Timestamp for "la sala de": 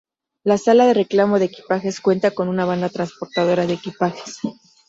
0.43-0.95